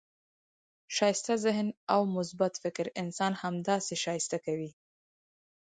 [0.95, 4.69] ښایسته ذهن او مثبت فکر انسان همداسي ښایسته کوي.